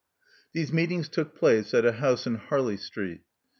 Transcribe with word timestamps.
These 0.53 0.73
meetings 0.73 1.07
took 1.07 1.35
place 1.35 1.75
at 1.75 1.85
a 1.85 1.91
house 1.91 2.25
in 2.25 2.33
Harley 2.33 2.77
Street. 2.77 3.21